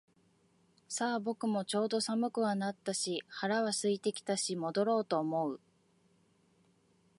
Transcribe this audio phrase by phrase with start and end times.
[0.89, 5.59] さあ、僕もちょうど寒くはなったし腹は空いてきたし戻ろうと思う